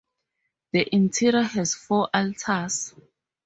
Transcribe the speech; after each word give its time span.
The 0.71 0.83
interior 0.95 1.43
has 1.43 1.75
four 1.75 2.09
altars. 2.11 2.95